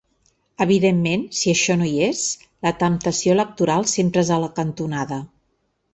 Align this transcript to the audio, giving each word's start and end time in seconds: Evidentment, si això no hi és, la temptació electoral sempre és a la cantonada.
Evidentment, 0.63 1.25
si 1.39 1.51
això 1.51 1.75
no 1.81 1.89
hi 1.89 1.93
és, 2.07 2.23
la 2.67 2.73
temptació 2.85 3.35
electoral 3.37 3.89
sempre 3.93 4.25
és 4.27 4.33
a 4.37 4.41
la 4.47 4.51
cantonada. 4.61 5.25